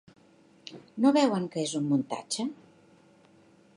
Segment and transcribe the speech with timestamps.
[1.03, 2.47] No veuen que és un muntatge?